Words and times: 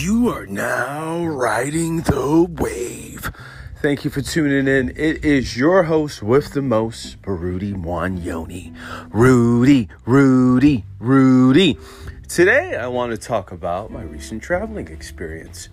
You 0.00 0.30
are 0.30 0.46
now 0.46 1.26
riding 1.26 1.98
the 2.00 2.46
wave. 2.48 3.30
Thank 3.82 4.02
you 4.02 4.10
for 4.10 4.22
tuning 4.22 4.66
in. 4.66 4.96
It 4.96 5.26
is 5.26 5.58
your 5.58 5.82
host 5.82 6.22
with 6.22 6.54
the 6.54 6.62
most, 6.62 7.18
Rudi 7.26 7.74
Mwonyonyi. 7.74 8.74
Rudi, 9.10 9.90
Rudi, 10.06 10.86
Rudi. 10.98 11.76
Today, 12.28 12.76
I 12.76 12.86
want 12.86 13.12
to 13.12 13.18
talk 13.18 13.52
about 13.52 13.90
my 13.90 14.00
recent 14.00 14.42
traveling 14.42 14.88
experience. 14.88 15.68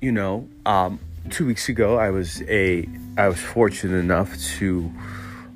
You 0.00 0.12
know, 0.12 0.48
um, 0.64 1.00
two 1.30 1.44
weeks 1.44 1.68
ago, 1.68 1.98
I 1.98 2.10
was 2.10 2.42
a 2.42 2.88
I 3.18 3.26
was 3.26 3.40
fortunate 3.40 3.98
enough 3.98 4.38
to 4.58 4.88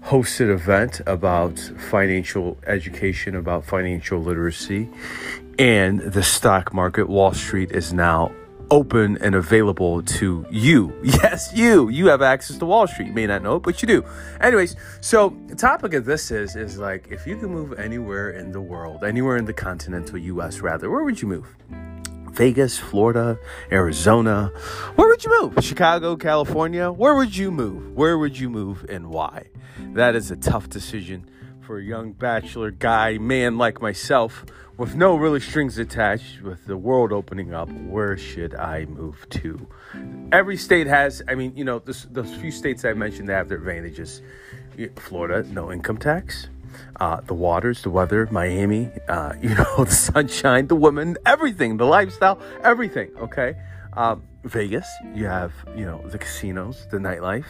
host 0.03 0.41
an 0.41 0.51
event 0.51 1.03
about 1.07 1.57
financial 1.59 2.59
education, 2.67 3.37
about 3.37 3.65
financial 3.65 4.21
literacy, 4.21 4.89
and 5.59 6.01
the 6.01 6.23
stock 6.23 6.73
market. 6.73 7.09
Wall 7.09 7.33
Street 7.33 7.73
is 7.73 7.93
now 7.93 8.33
open 8.71 9.19
and 9.19 9.35
available 9.35 10.03
to 10.03 10.47
you. 10.51 10.93
Yes, 11.03 11.51
you. 11.55 11.89
You 11.89 12.07
have 12.09 12.23
access 12.23 12.59
to 12.59 12.67
Wall 12.67 12.87
Street. 12.87 13.09
You 13.09 13.15
may 13.15 13.27
not 13.27 13.43
know 13.43 13.57
it, 13.57 13.63
but 13.63 13.83
you 13.83 13.89
do. 13.89 14.05
Anyways, 14.41 14.77
so 15.01 15.37
the 15.47 15.57
topic 15.57 15.95
of 15.95 16.05
this 16.05 16.31
is 16.31 16.55
is 16.55 16.79
like 16.79 17.09
if 17.11 17.27
you 17.27 17.37
could 17.37 17.51
move 17.51 17.79
anywhere 17.79 18.31
in 18.31 18.53
the 18.53 18.61
world, 18.61 19.03
anywhere 19.03 19.37
in 19.37 19.47
the 19.47 19.53
continental 19.53 20.19
US 20.19 20.61
rather, 20.61 20.91
where 20.91 21.03
would 21.03 21.21
you 21.21 21.29
move? 21.29 21.57
Vegas, 22.31 22.79
Florida, 22.79 23.39
Arizona. 23.73 24.53
Where 24.95 25.09
would 25.09 25.25
you 25.25 25.41
move? 25.41 25.65
Chicago, 25.65 26.15
California? 26.17 26.93
Where 26.93 27.17
would 27.17 27.37
you 27.37 27.51
move? 27.51 27.97
Where 27.97 28.17
would 28.17 28.39
you 28.39 28.49
move 28.49 28.87
and 28.89 29.09
why? 29.09 29.47
That 29.95 30.15
is 30.15 30.31
a 30.31 30.37
tough 30.37 30.69
decision 30.69 31.29
for 31.69 31.79
a 31.79 31.85
young 31.85 32.13
bachelor 32.13 32.71
guy, 32.71 33.19
man 33.19 33.59
like 33.59 33.83
myself, 33.83 34.47
with 34.79 34.95
no 34.95 35.17
really 35.17 35.39
strings 35.39 35.77
attached, 35.77 36.41
with 36.41 36.65
the 36.65 36.79
world 36.79 37.13
opening 37.13 37.53
up. 37.53 37.69
Where 37.71 38.17
should 38.17 38.55
I 38.55 38.87
move 38.87 39.27
to? 39.29 39.69
Every 40.33 40.57
state 40.57 40.87
has, 40.87 41.21
I 41.29 41.35
mean, 41.35 41.55
you 41.55 41.65
know, 41.67 41.79
this, 41.79 42.07
those 42.11 42.35
few 42.37 42.51
states 42.51 42.87
I 42.87 42.95
mentioned, 42.95 43.29
they 43.29 43.35
have 43.35 43.51
their 43.51 43.59
advantages. 43.59 44.23
Florida, 44.97 45.47
no 45.53 45.71
income 45.71 45.99
tax 45.99 46.49
uh, 47.01 47.21
the 47.23 47.35
waters, 47.35 47.83
the 47.83 47.91
weather, 47.91 48.29
Miami, 48.31 48.91
uh, 49.09 49.35
you 49.43 49.55
know, 49.55 49.85
the 49.85 49.91
sunshine, 49.91 50.69
the 50.69 50.77
women, 50.77 51.19
everything, 51.27 51.77
the 51.77 51.85
lifestyle, 51.85 52.41
everything. 52.63 53.11
Okay. 53.19 53.57
Um, 53.99 54.23
Vegas, 54.45 54.87
you 55.13 55.27
have 55.27 55.53
you 55.77 55.85
know 55.85 56.01
the 56.07 56.19
casinos, 56.19 56.87
the 56.93 56.99
nightlife. 56.99 57.47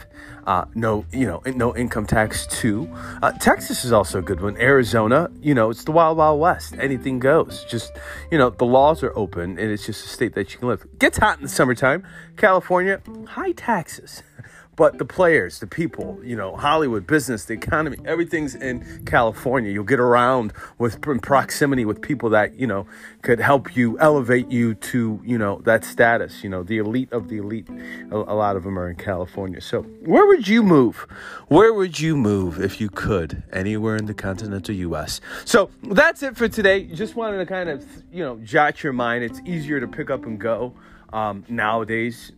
Uh, 0.47 0.65
no, 0.73 1.05
you 1.13 1.27
know, 1.27 1.43
no 1.45 1.75
income 1.75 2.07
tax 2.07 2.47
too. 2.47 2.89
Uh, 3.21 3.31
Texas 3.33 3.85
is 3.85 3.91
also 3.91 4.17
a 4.17 4.21
good 4.23 4.41
one. 4.41 4.57
Arizona, 4.57 5.29
you 5.41 5.53
know, 5.53 5.69
it's 5.69 5.83
the 5.83 5.91
wild 5.91 6.17
wild 6.17 6.39
west. 6.39 6.73
Anything 6.79 7.19
goes. 7.19 7.63
Just 7.65 7.91
you 8.31 8.39
know, 8.39 8.49
the 8.49 8.65
laws 8.65 9.03
are 9.03 9.15
open, 9.15 9.59
and 9.59 9.71
it's 9.71 9.85
just 9.85 10.03
a 10.03 10.09
state 10.09 10.33
that 10.33 10.51
you 10.51 10.57
can 10.57 10.69
live. 10.69 10.87
Gets 10.97 11.19
hot 11.19 11.37
in 11.37 11.43
the 11.43 11.49
summertime. 11.49 12.03
California, 12.35 12.99
high 13.27 13.51
taxes. 13.51 14.23
but 14.79 14.97
the 14.97 15.03
players, 15.03 15.59
the 15.59 15.67
people, 15.67 16.17
you 16.23 16.37
know, 16.37 16.55
Hollywood, 16.55 17.05
business, 17.05 17.43
the 17.43 17.53
economy, 17.53 17.97
everything's 18.05 18.55
in 18.55 19.03
California. 19.05 19.73
You'll 19.73 19.83
get 19.83 19.99
around 19.99 20.53
with 20.77 21.01
proximity 21.01 21.83
with 21.83 22.01
people 22.01 22.29
that, 22.29 22.57
you 22.57 22.65
know, 22.65 22.87
could 23.21 23.41
help 23.41 23.75
you 23.75 23.99
elevate 23.99 24.49
you 24.49 24.75
to, 24.75 25.19
you 25.25 25.37
know, 25.37 25.59
that 25.65 25.83
status, 25.83 26.45
you 26.45 26.49
know, 26.49 26.63
the 26.63 26.77
elite 26.77 27.11
of 27.11 27.27
the 27.27 27.39
elite. 27.39 27.67
A, 28.09 28.15
a 28.15 28.35
lot 28.35 28.55
of 28.55 28.63
them 28.63 28.79
are 28.79 28.89
in 28.89 28.95
California. 28.95 29.59
So, 29.59 29.81
where 29.81 30.25
would 30.25 30.47
you 30.47 30.63
move? 30.63 31.05
Where 31.49 31.73
would 31.73 31.99
you 31.99 32.15
move 32.15 32.61
if 32.61 32.79
you 32.79 32.89
could? 32.89 33.43
Anywhere 33.51 33.97
in 33.97 34.05
the 34.05 34.13
continental 34.13 34.73
US. 34.75 35.19
So, 35.43 35.71
that's 35.83 36.23
it 36.23 36.37
for 36.37 36.47
today. 36.47 36.85
Just 36.85 37.17
wanted 37.17 37.39
to 37.39 37.45
kind 37.45 37.67
of, 37.67 37.85
you 38.13 38.23
know, 38.23 38.37
jot 38.45 38.81
your 38.81 38.93
mind. 38.93 39.25
It's 39.25 39.41
easier 39.43 39.81
to 39.81 39.89
pick 39.89 40.09
up 40.09 40.25
and 40.25 40.39
go 40.39 40.73
um, 41.11 41.43
nowadays 41.49 42.31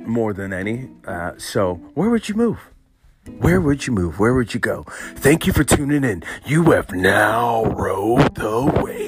more 0.00 0.32
than 0.32 0.52
any. 0.52 0.90
Uh, 1.06 1.32
so, 1.38 1.74
where 1.94 2.10
would 2.10 2.28
you 2.28 2.34
move? 2.34 2.58
Where 3.38 3.60
would 3.60 3.86
you 3.86 3.92
move? 3.92 4.18
Where 4.18 4.34
would 4.34 4.54
you 4.54 4.60
go? 4.60 4.84
Thank 5.16 5.46
you 5.46 5.52
for 5.52 5.64
tuning 5.64 6.04
in. 6.04 6.22
You 6.44 6.62
have 6.70 6.92
now 6.92 7.64
rode 7.64 8.34
the 8.36 8.80
wave. 8.82 9.05